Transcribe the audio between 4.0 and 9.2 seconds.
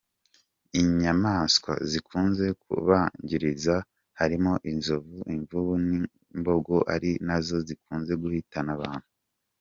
harimo inzovu, imvubu n’imbogo ari nazo zikunze guhitana abantu.